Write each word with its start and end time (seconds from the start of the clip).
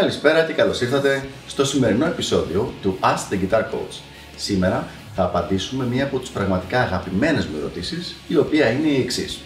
Καλησπέρα 0.00 0.42
και 0.42 0.52
καλώς 0.52 0.80
ήρθατε 0.80 1.28
στο 1.46 1.64
σημερινό 1.64 2.06
επεισόδιο 2.06 2.72
του 2.82 2.98
Ask 3.00 3.32
the 3.32 3.38
Guitar 3.38 3.60
Coach. 3.60 4.00
Σήμερα 4.36 4.88
θα 5.14 5.24
απαντήσουμε 5.24 5.84
μία 5.84 6.04
από 6.04 6.18
τις 6.18 6.28
πραγματικά 6.28 6.80
αγαπημένες 6.80 7.46
μου 7.46 7.56
ερωτήσεις, 7.58 8.14
η 8.28 8.36
οποία 8.36 8.70
είναι 8.70 8.88
η 8.88 9.00
εξής. 9.00 9.40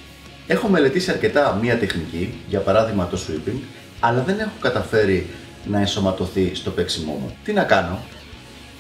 Έχω 0.47 0.69
μελετήσει 0.69 1.11
αρκετά 1.11 1.59
μία 1.63 1.79
τεχνική, 1.79 2.35
για 2.49 2.61
παράδειγμα 2.61 3.07
το 3.07 3.19
sweeping, 3.27 3.59
αλλά 4.01 4.23
δεν 4.23 4.39
έχω 4.39 4.53
καταφέρει 4.61 5.27
να 5.65 5.79
ενσωματωθεί 5.79 6.55
στο 6.55 6.71
παίξιμό 6.71 7.13
μου. 7.13 7.37
Τι 7.45 7.53
να 7.53 7.63
κάνω; 7.63 7.99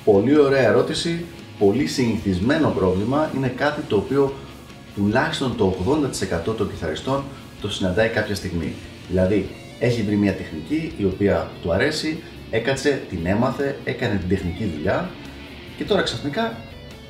Πολύ 0.04 0.38
ωραία 0.38 0.68
ερώτηση, 0.68 1.24
πολύ 1.58 1.86
συνηθισμένο 1.86 2.68
πρόβλημα, 2.68 3.30
είναι 3.36 3.48
κάτι 3.48 3.80
το 3.80 3.96
οποίο 3.96 4.34
τουλάχιστον 4.94 5.56
το 5.56 5.76
80% 6.50 6.56
των 6.56 6.70
κιθαριστών 6.70 7.24
το 7.60 7.70
συναντάει 7.70 8.08
κάποια 8.08 8.34
στιγμή. 8.34 8.74
Δηλαδή, 9.08 9.67
έχει 9.78 10.02
βρει 10.02 10.16
μια 10.16 10.34
τεχνική 10.34 10.92
η 10.96 11.04
οποία 11.04 11.50
του 11.62 11.72
αρέσει, 11.72 12.22
έκατσε, 12.50 13.02
την 13.08 13.26
έμαθε, 13.26 13.76
έκανε 13.84 14.18
την 14.18 14.28
τεχνική 14.28 14.72
δουλειά 14.76 15.10
και 15.76 15.84
τώρα 15.84 16.02
ξαφνικά 16.02 16.56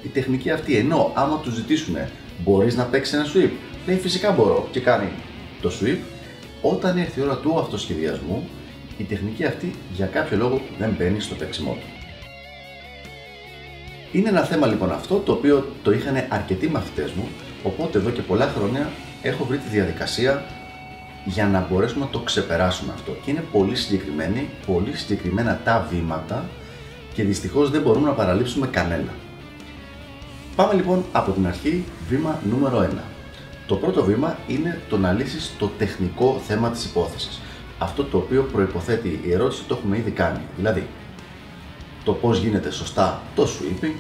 η 0.03 0.09
τεχνική 0.09 0.51
αυτή 0.51 0.77
ενώ 0.77 1.13
άμα 1.15 1.41
τους 1.41 1.55
ζητήσουν 1.55 1.97
μπορείς 2.45 2.77
να 2.77 2.85
παίξεις 2.85 3.15
ένα 3.15 3.25
sweep, 3.25 3.51
λέει 3.87 3.97
φυσικά 3.97 4.33
μπορώ 4.33 4.69
και 4.71 4.81
κάνει 4.81 5.09
το 5.61 5.73
sweep, 5.81 5.99
όταν 6.63 6.99
έρθει 6.99 7.21
η 7.21 7.23
ώρα 7.23 7.37
του 7.37 7.59
αυτοσχεδιασμού 7.59 8.49
η 8.99 9.05
τεχνική 9.05 9.45
αυτή 9.45 9.75
για 9.93 10.07
κάποιο 10.07 10.37
λόγο 10.37 10.61
δεν 10.79 10.95
μπαίνει 10.99 11.21
στο 11.21 11.35
παίξιμό 11.35 11.73
του. 11.73 11.87
Είναι 14.13 14.29
ένα 14.29 14.43
θέμα 14.43 14.67
λοιπόν 14.67 14.93
αυτό 14.93 15.17
το 15.17 15.33
οποίο 15.33 15.73
το 15.83 15.93
είχαν 15.93 16.25
αρκετοί 16.29 16.69
μαθητές 16.69 17.11
μου, 17.13 17.29
οπότε 17.63 17.99
εδώ 17.99 18.11
και 18.11 18.23
πολλά 18.23 18.53
χρόνια 18.57 18.91
έχω 19.23 19.45
βρει 19.45 19.59
τη 19.59 19.69
διαδικασία 19.69 20.45
για 21.29 21.47
να 21.47 21.67
μπορέσουμε 21.71 22.05
να 22.05 22.11
το 22.11 22.19
ξεπεράσουμε 22.19 22.93
αυτό. 22.95 23.17
Και 23.25 23.31
είναι 23.31 23.45
πολύ 23.53 23.77
συγκεκριμένη, 23.77 24.49
πολύ 24.67 24.97
συγκεκριμένα 24.97 25.61
τα 25.65 25.87
βήματα 25.91 26.49
και 27.15 27.23
δυστυχώς 27.23 27.71
δεν 27.71 27.83
μπορούμε 27.83 28.09
να 28.09 28.15
παραλείψουμε 28.15 28.67
κανένα. 28.67 29.13
Πάμε 30.57 30.75
λοιπόν 30.75 31.05
από 31.13 31.33
την 31.33 31.47
αρχή, 31.47 31.85
βήμα 32.09 32.41
νούμερο 32.51 32.89
1. 32.95 32.99
Το 33.67 33.75
πρώτο 33.75 34.05
βήμα 34.05 34.39
είναι 34.47 34.81
το 34.89 34.99
να 34.99 35.13
λύσεις 35.13 35.53
το 35.59 35.71
τεχνικό 35.79 36.41
θέμα 36.47 36.71
της 36.71 36.85
υπόθεσης. 36.85 37.41
Αυτό 37.79 38.05
το 38.05 38.17
οποίο 38.17 38.49
προϋποθέτει 38.53 39.21
η 39.25 39.33
ερώτηση 39.33 39.63
το 39.69 39.77
έχουμε 39.79 39.97
ήδη 39.97 40.11
κάνει. 40.11 40.41
Δηλαδή, 40.57 40.87
το 42.05 42.13
πώς 42.13 42.39
γίνεται 42.39 42.71
σωστά 42.71 43.23
το 43.35 43.43
sweeping, 43.43 43.95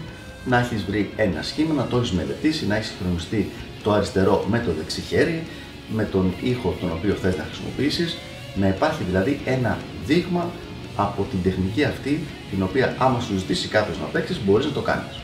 να 0.44 0.58
έχεις 0.58 0.84
βρει 0.84 1.10
ένα 1.16 1.42
σχήμα, 1.42 1.74
να 1.74 1.86
το 1.86 1.96
έχεις 1.96 2.12
μελετήσει, 2.12 2.66
να 2.66 2.76
έχεις 2.76 2.88
συγχρονιστεί 2.88 3.50
το 3.82 3.92
αριστερό 3.92 4.44
με 4.50 4.58
το 4.58 4.72
δεξί 4.72 5.00
χέρι, 5.00 5.46
με 5.88 6.04
τον 6.04 6.34
ήχο 6.42 6.76
τον 6.80 6.90
οποίο 6.92 7.14
θες 7.14 7.36
να 7.36 7.44
χρησιμοποιήσεις, 7.44 8.16
να 8.54 8.68
υπάρχει 8.68 9.02
δηλαδή 9.04 9.40
ένα 9.44 9.78
δείγμα 10.06 10.50
από 10.96 11.26
την 11.30 11.42
τεχνική 11.42 11.84
αυτή, 11.84 12.20
την 12.50 12.62
οποία 12.62 12.94
άμα 12.98 13.20
σου 13.20 13.36
ζητήσει 13.38 13.68
κάποιος 13.68 13.98
να 13.98 14.04
παίξεις, 14.04 14.40
μπορείς 14.44 14.66
να 14.66 14.72
το 14.72 14.80
κάνεις. 14.80 15.20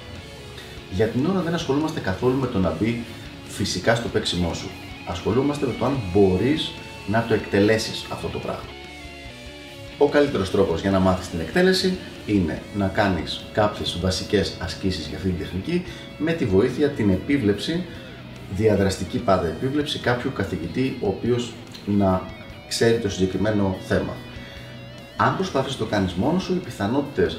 Για 0.90 1.06
την 1.06 1.26
ώρα 1.26 1.40
δεν 1.40 1.54
ασχολούμαστε 1.54 2.00
καθόλου 2.00 2.38
με 2.38 2.46
το 2.46 2.58
να 2.58 2.76
μπει 2.80 3.04
φυσικά 3.48 3.94
στο 3.94 4.08
παίξιμό 4.08 4.54
σου. 4.54 4.68
Ασχολούμαστε 5.06 5.66
με 5.66 5.74
το 5.78 5.84
αν 5.84 5.98
μπορείς 6.12 6.72
να 7.06 7.24
το 7.28 7.34
εκτελέσεις 7.34 8.06
αυτό 8.12 8.28
το 8.28 8.38
πράγμα. 8.38 8.68
Ο 9.98 10.08
καλύτερος 10.08 10.50
τρόπος 10.50 10.80
για 10.80 10.90
να 10.90 10.98
μάθεις 10.98 11.28
την 11.28 11.40
εκτέλεση 11.40 11.96
είναι 12.26 12.62
να 12.76 12.88
κάνεις 12.88 13.44
κάποιες 13.52 13.98
βασικές 14.00 14.56
ασκήσεις 14.58 15.06
για 15.06 15.16
αυτή 15.16 15.28
την 15.28 15.38
τεχνική 15.38 15.84
με 16.18 16.32
τη 16.32 16.44
βοήθεια 16.44 16.88
την 16.88 17.10
επίβλεψη 17.10 17.84
διαδραστική 18.56 19.18
πάντα 19.18 19.46
επίβλεψη 19.46 19.98
κάποιου 19.98 20.32
καθηγητή 20.32 20.96
ο 21.00 21.08
οποίος 21.08 21.52
να 21.86 22.22
ξέρει 22.68 22.98
το 22.98 23.10
συγκεκριμένο 23.10 23.76
θέμα. 23.86 24.12
Αν 25.16 25.36
προσπαθείς 25.36 25.72
να 25.72 25.78
το 25.78 25.84
κάνεις 25.84 26.12
μόνος 26.12 26.42
σου, 26.42 26.52
οι 26.52 26.64
πιθανότητες 26.64 27.38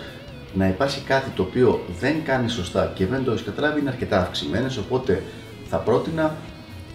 να 0.54 0.68
υπάρχει 0.68 1.02
κάτι 1.02 1.30
το 1.30 1.42
οποίο 1.42 1.86
δεν 2.00 2.24
κάνεις 2.24 2.54
σωστά 2.54 2.92
και 2.96 3.06
δεν 3.06 3.24
το 3.24 3.32
έχεις 3.32 3.44
καταλάβει 3.44 3.80
είναι 3.80 3.90
αρκετά 3.90 4.22
αυξημένες. 4.22 4.78
Οπότε 4.78 5.24
θα 5.70 5.78
πρότεινα 5.78 6.36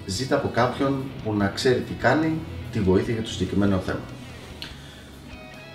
ζήτα 0.07 0.37
από 0.37 0.49
κάποιον 0.49 1.03
που 1.25 1.35
να 1.35 1.49
ξέρει 1.49 1.81
τι 1.81 1.93
κάνει, 1.93 2.39
τη 2.73 2.81
βοήθεια 2.81 3.15
για 3.15 3.23
το 3.23 3.29
συγκεκριμένο 3.29 3.79
θέμα. 3.79 4.01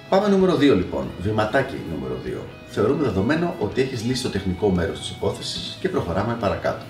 Πάμε 0.10 0.28
νούμερο 0.28 0.56
2 0.56 0.60
λοιπόν, 0.60 1.08
βηματάκι 1.22 1.76
νούμερο 1.94 2.18
2. 2.26 2.30
Θεωρούμε 2.68 3.04
δεδομένο 3.04 3.56
ότι 3.60 3.82
έχεις 3.82 4.04
λύσει 4.04 4.24
το 4.24 4.30
τεχνικό 4.30 4.70
μέρος 4.70 5.00
της 5.00 5.10
υπόθεσης 5.10 5.78
και 5.82 5.90
προχωράμε 5.90 6.38
παρακάτω. 6.40 6.86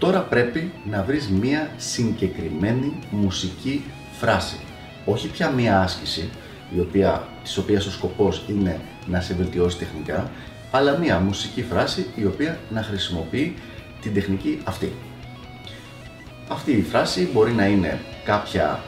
Τώρα 0.00 0.20
πρέπει 0.20 0.72
να 0.90 1.02
βρεις 1.02 1.28
μία 1.28 1.70
συγκεκριμένη 1.76 2.98
μουσική 3.10 3.84
φράση. 4.18 4.56
Όχι 5.04 5.28
πια 5.28 5.50
μία 5.50 5.80
άσκηση, 5.80 6.30
η 6.76 6.80
οποία, 6.80 7.28
της 7.42 7.56
οποίας 7.56 7.86
ο 7.86 7.90
σκοπός 7.90 8.44
είναι 8.48 8.80
να 9.06 9.20
σε 9.20 9.34
βελτιώσει 9.34 9.78
τεχνικά, 9.78 10.30
αλλά 10.70 10.98
μία 10.98 11.18
μουσική 11.18 11.62
φράση 11.62 12.06
η 12.14 12.24
οποία 12.24 12.58
να 12.70 12.82
χρησιμοποιεί 12.82 13.54
την 14.00 14.14
τεχνική 14.14 14.60
αυτή. 14.64 14.92
Αυτή 16.48 16.72
η 16.72 16.82
φράση 16.82 17.28
μπορεί 17.32 17.52
να 17.52 17.66
είναι 17.66 18.00
κάποια 18.24 18.80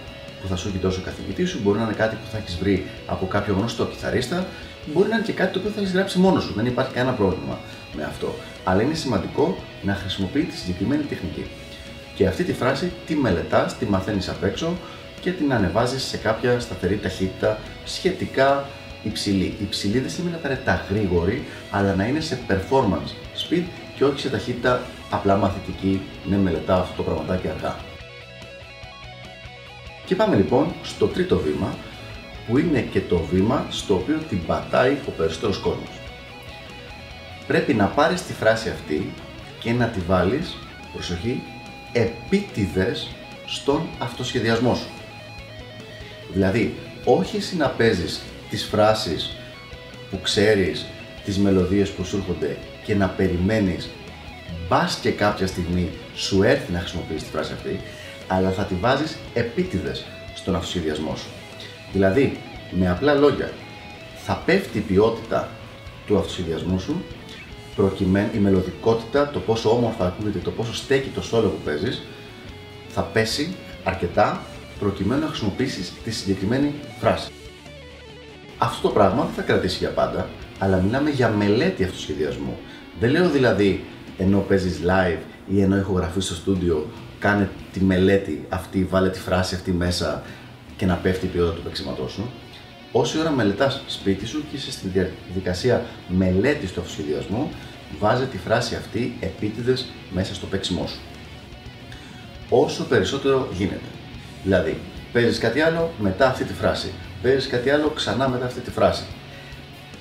που 0.43 0.49
θα 0.49 0.56
σου 0.56 0.69
έχει 0.69 0.79
δώσει 0.79 0.99
ο 0.99 1.03
καθηγητής 1.05 1.50
σου, 1.50 1.61
μπορεί 1.62 1.79
να 1.79 1.84
είναι 1.84 1.94
κάτι 1.94 2.17
που 2.17 2.31
θα 2.33 2.39
έχεις 2.39 2.56
βρει 2.56 2.87
από 3.06 3.27
κάποιο 3.27 3.55
γνωστό 3.55 3.87
κιθαρίστα, 3.87 4.47
μπορεί 4.87 5.09
να 5.09 5.16
είναι 5.16 5.25
και 5.25 5.32
κάτι 5.32 5.53
το 5.53 5.59
οποίο 5.59 5.70
θα 5.70 5.81
έχεις 5.81 5.93
γράψει 5.93 6.19
μόνος 6.19 6.44
σου. 6.44 6.53
Δεν 6.56 6.66
υπάρχει 6.66 6.93
κανένα 6.93 7.16
πρόβλημα 7.16 7.59
με 7.93 8.04
αυτό. 8.04 8.34
Αλλά 8.65 8.82
είναι 8.82 8.94
σημαντικό 8.94 9.59
να 9.82 9.94
χρησιμοποιεί 9.94 10.43
τη 10.43 10.56
συγκεκριμένη 10.56 11.03
τεχνική. 11.03 11.47
Και 12.15 12.26
αυτή 12.26 12.44
τη 12.44 12.53
φράση 12.53 12.93
τη 13.06 13.15
μελετάς, 13.15 13.78
τη 13.78 13.87
μαθαίνεις 13.87 14.28
απ' 14.28 14.44
έξω 14.44 14.76
και 15.20 15.31
την 15.31 15.53
ανεβάζεις 15.53 16.03
σε 16.03 16.16
κάποια 16.16 16.60
σταθερή 16.60 16.97
ταχύτητα 16.97 17.59
σχετικά 17.84 18.69
υψηλή. 19.03 19.56
Υψηλή 19.60 19.98
δεν 19.98 20.10
σημαίνει 20.10 20.34
απαραίτητα 20.34 20.87
γρήγορη, 20.91 21.44
αλλά 21.70 21.94
να 21.94 22.06
είναι 22.06 22.20
σε 22.20 22.38
performance 22.49 23.10
speed 23.43 23.64
και 23.97 24.04
όχι 24.04 24.20
σε 24.20 24.28
ταχύτητα 24.28 24.82
απλά 25.10 25.37
μαθητική, 25.37 26.00
ναι 26.28 26.37
μελετάω 26.37 26.81
αυτό 26.81 26.97
το 26.97 27.03
πραγματάκι 27.03 27.49
αργά. 27.49 27.76
Και 30.04 30.14
πάμε 30.14 30.37
λοιπόν 30.37 30.72
στο 30.82 31.06
τρίτο 31.06 31.38
βήμα, 31.38 31.75
που 32.47 32.58
είναι 32.58 32.80
και 32.80 33.00
το 33.00 33.19
βήμα 33.19 33.66
στο 33.70 33.94
οποίο 33.94 34.19
την 34.28 34.47
πατάει 34.47 34.97
ο 35.06 35.10
περισσότερος 35.10 35.58
κόσμος. 35.58 36.00
Πρέπει 37.47 37.75
να 37.75 37.86
πάρεις 37.86 38.22
τη 38.22 38.32
φράση 38.32 38.69
αυτή 38.69 39.12
και 39.60 39.72
να 39.72 39.86
τη 39.86 40.00
βάλεις, 40.00 40.56
προσοχή, 40.92 41.42
επίτηδες 41.92 43.08
στον 43.47 43.82
αυτοσχεδιασμό 43.98 44.75
σου. 44.75 44.88
Δηλαδή, 46.32 46.75
όχι 47.04 47.36
εσύ 47.36 47.56
να 47.56 47.69
παίζεις 47.69 48.22
τις 48.50 48.64
φράσεις 48.64 49.36
που 50.10 50.20
ξέρεις, 50.20 50.86
τις 51.25 51.38
μελωδίες 51.38 51.91
που 51.91 52.04
σου 52.04 52.16
έρχονται 52.16 52.56
και 52.84 52.94
να 52.94 53.08
περιμένεις 53.08 53.88
μπας 54.69 54.98
και 55.02 55.10
κάποια 55.10 55.47
στιγμή 55.47 55.91
σου 56.14 56.42
έρθει 56.42 56.72
να 56.72 56.78
χρησιμοποιήσεις 56.78 57.22
τη 57.22 57.31
φράση 57.31 57.52
αυτή, 57.52 57.81
αλλά 58.26 58.50
θα 58.50 58.64
τη 58.64 58.75
βάζεις 58.75 59.16
επίτηδες 59.34 60.04
στον 60.34 60.54
αυτοσχεδιασμό 60.54 61.16
σου. 61.16 61.41
Δηλαδή, 61.92 62.38
με 62.70 62.91
απλά 62.91 63.14
λόγια, 63.14 63.53
θα 64.25 64.42
πέφτει 64.47 64.78
η 64.78 64.80
ποιότητα 64.80 65.48
του 66.06 66.19
αυτοσχεδιασμού 66.19 66.78
σου, 66.78 67.03
προκειμένου 67.76 68.30
η 68.34 68.38
μελωδικότητα, 68.38 69.30
το 69.30 69.38
πόσο 69.38 69.70
όμορφα 69.70 70.06
ακούγεται, 70.06 70.38
το 70.38 70.50
πόσο 70.50 70.75
στέκει 70.75 71.08
το 71.08 71.22
σόλο 71.22 71.48
που 71.48 71.60
παίζεις, 71.64 72.02
θα 72.88 73.02
πέσει 73.02 73.54
αρκετά 73.84 74.42
προκειμένου 74.78 75.20
να 75.20 75.26
χρησιμοποιήσεις 75.26 75.92
τη 76.04 76.10
συγκεκριμένη 76.10 76.75
φράση. 77.00 77.31
Αυτό 78.58 78.88
το 78.88 78.94
πράγμα 78.94 79.25
δεν 79.25 79.34
θα 79.34 79.42
κρατήσει 79.42 79.78
για 79.78 79.91
πάντα, 79.91 80.28
αλλά 80.58 80.81
μιλάμε 80.81 81.10
για 81.10 81.28
μελέτη 81.28 81.84
αυτοσχεδιασμού. 81.84 82.58
Δεν 83.00 83.10
λέω 83.10 83.31
δηλαδή 83.31 83.84
ενώ 84.19 84.38
παίζεις 84.38 84.81
live 84.84 85.19
ή 85.49 85.61
ενώ 85.61 85.76
ηχογραφείς 85.76 86.25
στο 86.25 86.34
στούντιο 86.34 86.87
κάνε 87.19 87.50
τη 87.72 87.81
μελέτη 87.81 88.46
αυτή, 88.49 88.84
βάλε 88.90 89.11
τη 89.11 89.19
φράση 89.19 89.55
αυτή 89.55 89.72
μέσα 89.72 90.22
και 90.82 90.88
να 90.88 90.94
πέφτει 90.94 91.26
η 91.26 91.29
ποιότητα 91.29 91.55
του 91.55 91.62
παίξηματό 91.62 92.08
σου. 92.08 92.31
Όση 92.93 93.19
ώρα 93.19 93.31
μελετάς 93.31 93.82
σπίτι 93.87 94.26
σου 94.26 94.44
και 94.50 94.56
είσαι 94.56 94.70
στη 94.70 94.88
διαδικασία 94.88 95.84
μελέτης 96.08 96.73
του 96.73 96.81
αυτοσχεδιασμού, 96.81 97.50
βάζε 97.99 98.26
τη 98.26 98.38
φράση 98.38 98.75
αυτή 98.75 99.17
επίτηδες 99.20 99.87
μέσα 100.12 100.34
στο 100.34 100.46
παίξιμό 100.46 100.87
σου. 100.87 101.00
Όσο 102.49 102.84
περισσότερο 102.84 103.49
γίνεται. 103.52 103.88
Δηλαδή, 104.43 104.81
παίζεις 105.12 105.38
κάτι 105.38 105.61
άλλο 105.61 105.90
μετά 105.99 106.29
αυτή 106.29 106.44
τη 106.44 106.52
φράση. 106.52 106.93
Παίζεις 107.23 107.46
κάτι 107.46 107.70
άλλο 107.70 107.88
ξανά 107.88 108.29
μετά 108.29 108.46
αυτή 108.46 108.61
τη 108.61 108.70
φράση. 108.70 109.05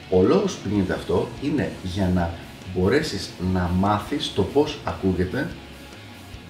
Ο 0.09 0.21
λόγος 0.21 0.55
που 0.55 0.69
γίνεται 0.69 0.93
αυτό 0.93 1.29
είναι 1.41 1.71
για 1.83 2.11
να 2.13 2.33
μπορέσεις 2.75 3.29
να 3.53 3.71
μάθεις 3.77 4.33
το 4.33 4.43
πώς 4.43 4.79
ακούγεται 4.83 5.47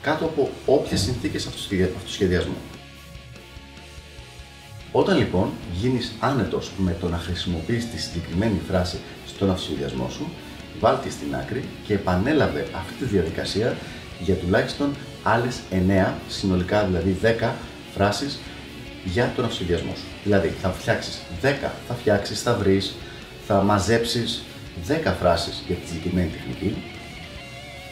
κάτω 0.02 0.26
από 0.26 0.50
όποιες 0.66 1.02
συνθήκες 1.02 1.48
αυτοσχεδιασμού. 1.98 2.56
Όταν 4.92 5.18
λοιπόν 5.18 5.50
γίνεις 5.74 6.12
άνετος 6.20 6.72
με 6.78 6.96
το 7.00 7.10
να 7.10 7.18
χρησιμοποιείς 7.18 7.90
τη 7.90 8.00
συγκεκριμένη 8.00 8.62
φράση 8.68 8.98
στον 9.28 9.50
αυτοσχεδιασμό 9.50 10.10
σου, 10.10 10.28
βάλτε 10.80 11.10
στην 11.10 11.36
άκρη 11.36 11.64
και 11.86 11.94
επανέλαβε 11.94 12.68
αυτή 12.76 12.94
τη 12.94 13.06
διαδικασία 13.06 13.78
για 14.20 14.36
τουλάχιστον 14.36 14.96
άλλες 15.24 15.60
9, 16.08 16.14
συνολικά 16.28 16.84
δηλαδή 16.86 17.18
10 17.42 17.50
φράσεις 17.94 18.40
για 19.04 19.32
τον 19.36 19.46
αυσοδιασμό 19.46 19.94
σου. 19.96 20.06
Δηλαδή, 20.24 20.48
θα 20.62 20.70
φτιάξεις 20.70 21.22
10, 21.42 21.72
θα 21.88 21.94
φτιάξεις, 21.94 22.42
θα 22.42 22.54
βρεις, 22.56 22.94
θα 23.48 23.62
μαζέψεις 23.62 24.44
10 24.88 25.14
φράσεις 25.20 25.64
για 25.68 25.76
τη 25.76 25.88
συγκεκριμένη 25.88 26.30
τεχνική, 26.30 26.84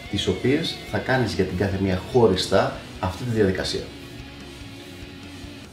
τις 0.10 0.28
οποίες 0.28 0.75
θα 0.92 0.98
κάνεις 0.98 1.34
για 1.34 1.44
την 1.44 1.57
κάθε 1.57 1.78
μία 1.81 2.01
χωριστά 2.12 2.74
αυτή 3.00 3.24
τη 3.24 3.30
διαδικασία. 3.30 3.84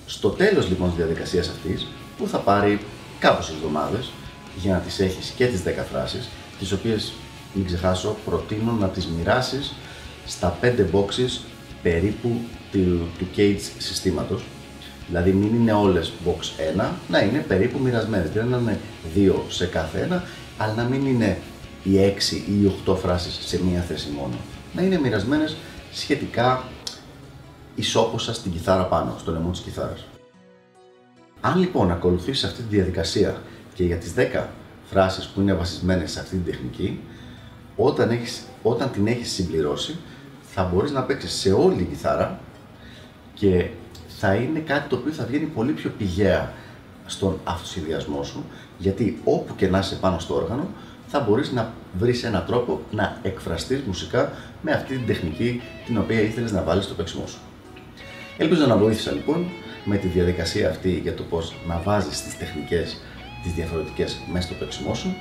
Στο 0.06 0.28
τέλος 0.28 0.68
λοιπόν 0.68 0.88
της 0.88 0.96
διαδικασίας 0.96 1.48
αυτής, 1.48 1.86
που 2.18 2.28
θα 2.28 2.38
πάρει 2.38 2.80
κάποιες 3.18 3.48
εβδομάδες 3.48 4.10
για 4.56 4.72
να 4.72 4.78
τις 4.78 5.00
έχεις 5.00 5.32
και 5.36 5.46
τις 5.46 5.62
10 5.62 5.84
φράσεις, 5.90 6.28
τις 6.58 6.72
οποίες, 6.72 7.12
μην 7.54 7.66
ξεχάσω, 7.66 8.16
προτείνω 8.24 8.72
να 8.72 8.88
τις 8.88 9.06
μοιράσεις 9.06 9.74
στα 10.26 10.58
5 10.60 10.84
boxes 10.92 11.40
περίπου 11.82 12.40
του, 12.72 13.08
του 13.18 13.26
cage 13.36 13.60
συστήματος. 13.78 14.42
Δηλαδή 15.08 15.32
μην 15.32 15.54
είναι 15.54 15.72
όλες 15.72 16.12
box 16.26 16.60
1, 16.76 16.90
να 17.08 17.18
είναι 17.18 17.38
περίπου 17.38 17.78
μοιρασμένες. 17.78 18.30
Δεν 18.30 18.46
να 18.46 18.56
είναι 18.56 18.80
2 19.14 19.44
σε 19.48 19.66
κάθε 19.66 20.00
ένα, 20.00 20.24
αλλά 20.58 20.72
να 20.74 20.82
μην 20.82 21.06
είναι 21.06 21.38
οι 21.82 21.98
6 21.98 22.36
ή 22.36 22.62
οι 22.62 22.72
8 22.86 22.96
φράσεις 22.96 23.38
σε 23.46 23.60
μία 23.64 23.80
θέση 23.80 24.08
μόνο. 24.16 24.34
Να 24.74 24.82
είναι 24.82 24.98
μοιρασμένες 24.98 25.56
σχετικά 25.92 26.64
ισόποσα 27.76 28.34
στην 28.34 28.52
κιθάρα 28.52 28.84
πάνω, 28.84 29.14
στο 29.18 29.32
λαιμό 29.32 29.50
της 29.50 29.60
κιθάρας. 29.60 30.04
Αν 31.40 31.58
λοιπόν 31.58 31.90
ακολουθήσεις 31.90 32.44
αυτή 32.44 32.62
τη 32.62 32.74
διαδικασία 32.74 33.42
και 33.74 33.84
για 33.84 33.96
τις 33.96 34.14
10 34.16 34.44
φράσεις 34.90 35.26
που 35.26 35.40
είναι 35.40 35.54
βασισμένες 35.54 36.10
σε 36.10 36.20
αυτή 36.20 36.36
την 36.36 36.44
τεχνική, 36.44 37.00
όταν, 37.76 38.10
έχεις, 38.10 38.42
όταν 38.62 38.90
την 38.90 39.06
έχεις 39.06 39.32
συμπληρώσει, 39.32 39.96
θα 40.42 40.64
μπορείς 40.64 40.90
να 40.90 41.02
παίξεις 41.02 41.32
σε 41.32 41.52
όλη 41.52 41.76
την 41.76 41.88
κιθάρα 41.88 42.40
και 43.34 43.68
θα 44.08 44.34
είναι 44.34 44.58
κάτι 44.58 44.88
το 44.88 44.96
οποίο 44.96 45.12
θα 45.12 45.24
βγαίνει 45.24 45.44
πολύ 45.44 45.72
πιο 45.72 45.90
πηγαία 45.98 46.52
στον 47.06 47.40
αυτοσχεδιασμό 47.44 48.22
σου, 48.22 48.44
γιατί 48.78 49.20
όπου 49.24 49.54
και 49.56 49.68
να 49.68 49.78
είσαι 49.78 49.94
πάνω 49.94 50.18
στο 50.18 50.34
όργανο, 50.34 50.68
θα 51.06 51.20
μπορείς 51.20 51.52
να 51.52 51.72
βρεις 51.98 52.22
έναν 52.24 52.44
τρόπο 52.46 52.80
να 52.90 53.18
εκφραστείς 53.22 53.80
μουσικά 53.86 54.32
με 54.62 54.72
αυτή 54.72 54.96
την 54.96 55.06
τεχνική 55.06 55.62
την 55.86 55.98
οποία 55.98 56.20
ήθελες 56.20 56.52
να 56.52 56.62
βάλεις 56.62 56.84
στο 56.84 56.94
παίξιμό 56.94 57.26
σου. 57.26 57.38
Ελπίζω 58.38 58.66
να 58.66 58.76
βοήθησα 58.76 59.12
λοιπόν 59.12 59.46
με 59.84 59.96
τη 59.96 60.06
διαδικασία 60.06 60.68
αυτή 60.68 60.90
για 60.90 61.14
το 61.14 61.22
πώς 61.22 61.54
να 61.66 61.80
βάζεις 61.84 62.22
τις 62.22 62.38
τεχνικές 62.38 63.00
τις 63.42 63.52
διαφορετικές 63.52 64.20
μέσα 64.32 64.46
στο 64.46 64.56
παίξιμό 64.56 64.94
σου 64.94 65.14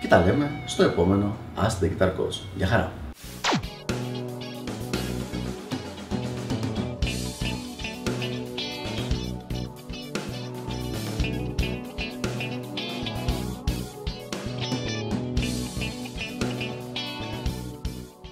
και 0.00 0.08
τα 0.08 0.24
λέμε 0.24 0.50
στο 0.64 0.82
επόμενο 0.82 1.36
Ask 1.56 1.84
the 1.84 1.88
Guitar 1.88 2.08
Coach. 2.08 2.40
Γεια 2.56 2.66
χαρά! 2.66 2.92